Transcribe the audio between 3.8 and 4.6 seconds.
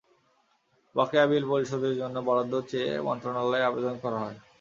করা হয়।